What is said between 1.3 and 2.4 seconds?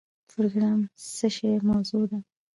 شی مجموعه ده؟